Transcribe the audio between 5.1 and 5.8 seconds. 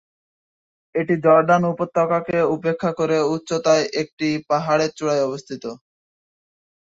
অবস্থিত।